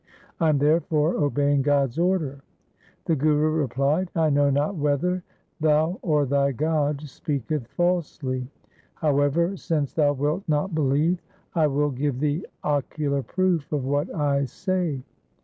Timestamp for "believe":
10.73-11.21